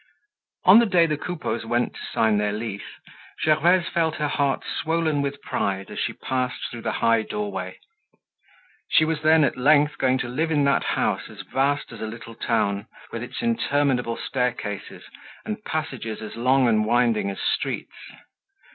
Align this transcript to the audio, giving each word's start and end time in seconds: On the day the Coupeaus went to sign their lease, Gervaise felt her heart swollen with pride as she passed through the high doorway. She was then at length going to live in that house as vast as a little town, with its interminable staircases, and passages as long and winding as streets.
On 0.65 0.79
the 0.79 0.87
day 0.87 1.05
the 1.05 1.15
Coupeaus 1.15 1.63
went 1.63 1.93
to 1.93 1.99
sign 2.11 2.39
their 2.39 2.53
lease, 2.53 2.97
Gervaise 3.43 3.87
felt 3.87 4.15
her 4.15 4.29
heart 4.29 4.63
swollen 4.65 5.21
with 5.21 5.43
pride 5.43 5.91
as 5.91 5.99
she 5.99 6.13
passed 6.13 6.59
through 6.71 6.81
the 6.81 6.93
high 7.05 7.21
doorway. 7.21 7.77
She 8.89 9.05
was 9.05 9.21
then 9.21 9.43
at 9.43 9.57
length 9.57 9.99
going 9.99 10.17
to 10.17 10.27
live 10.27 10.49
in 10.49 10.63
that 10.63 10.83
house 10.83 11.29
as 11.29 11.43
vast 11.43 11.91
as 11.91 12.01
a 12.01 12.07
little 12.07 12.33
town, 12.33 12.87
with 13.11 13.21
its 13.21 13.43
interminable 13.43 14.17
staircases, 14.17 15.03
and 15.45 15.63
passages 15.65 16.19
as 16.19 16.35
long 16.35 16.67
and 16.67 16.83
winding 16.83 17.29
as 17.29 17.39
streets. 17.39 17.93